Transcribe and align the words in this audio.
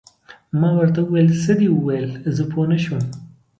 ما 0.59 0.69
ورته 0.79 0.99
وویل: 1.03 1.29
څه 1.43 1.51
دې 1.59 1.67
وویل؟ 1.71 2.07
زه 2.35 2.43
پوه 2.51 2.65
نه 2.71 2.77
شوم. 2.83 3.03